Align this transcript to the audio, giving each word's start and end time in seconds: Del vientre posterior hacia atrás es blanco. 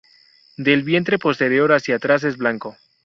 Del 0.57 0.81
vientre 0.81 1.19
posterior 1.19 1.71
hacia 1.73 1.97
atrás 1.97 2.23
es 2.23 2.35
blanco. 2.35 2.75